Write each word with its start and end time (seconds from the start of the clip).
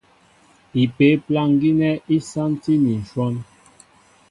Ipě' 0.81 1.21
plâŋ 1.25 1.49
gínɛ́ 1.59 2.01
í 2.15 2.17
sántí 2.29 2.73
ni 2.83 2.93
ǹshɔ́n. 3.03 3.33